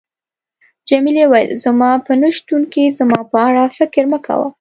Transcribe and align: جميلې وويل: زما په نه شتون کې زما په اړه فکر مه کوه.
جميلې 0.89 1.25
وويل: 1.27 1.49
زما 1.63 1.91
په 2.05 2.11
نه 2.21 2.29
شتون 2.37 2.61
کې 2.73 2.95
زما 2.99 3.19
په 3.31 3.37
اړه 3.47 3.63
فکر 3.77 4.03
مه 4.11 4.19
کوه. 4.25 4.47